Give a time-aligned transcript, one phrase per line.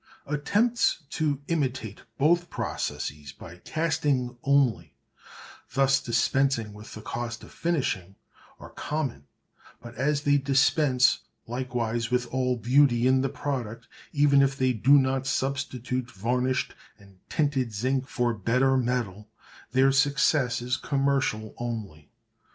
[0.25, 4.95] Attempts to imitate both processes by casting only,
[5.75, 8.15] thus dispensing with the cost of finishing,
[8.59, 9.25] are common,
[9.79, 14.97] but as they dispense likewise with all beauty in the product, even if they do
[14.97, 19.29] not substitute varnished and tinted zinc for better metal,
[19.71, 22.09] their success is commercial only.